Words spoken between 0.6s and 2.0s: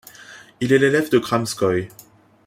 Il est l'élève de Kramskoï.